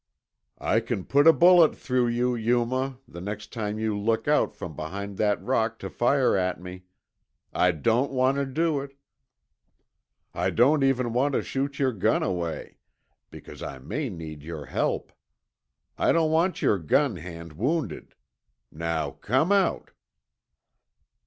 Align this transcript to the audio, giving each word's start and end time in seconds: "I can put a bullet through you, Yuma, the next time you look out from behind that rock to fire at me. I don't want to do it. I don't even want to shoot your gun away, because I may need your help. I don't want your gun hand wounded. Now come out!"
"I 0.57 0.79
can 0.79 1.05
put 1.05 1.27
a 1.27 1.31
bullet 1.31 1.77
through 1.77 2.07
you, 2.07 2.33
Yuma, 2.33 2.97
the 3.07 3.21
next 3.21 3.53
time 3.53 3.77
you 3.77 3.95
look 3.95 4.27
out 4.27 4.55
from 4.55 4.75
behind 4.75 5.17
that 5.17 5.39
rock 5.43 5.77
to 5.77 5.91
fire 5.91 6.35
at 6.35 6.59
me. 6.59 6.85
I 7.53 7.69
don't 7.71 8.11
want 8.11 8.37
to 8.37 8.47
do 8.47 8.81
it. 8.81 8.97
I 10.33 10.49
don't 10.49 10.83
even 10.83 11.13
want 11.13 11.33
to 11.33 11.43
shoot 11.43 11.77
your 11.77 11.93
gun 11.93 12.23
away, 12.23 12.79
because 13.29 13.61
I 13.61 13.77
may 13.77 14.09
need 14.09 14.41
your 14.41 14.65
help. 14.65 15.11
I 15.99 16.11
don't 16.11 16.31
want 16.31 16.63
your 16.63 16.79
gun 16.79 17.17
hand 17.17 17.53
wounded. 17.53 18.15
Now 18.71 19.11
come 19.11 19.51
out!" 19.51 19.91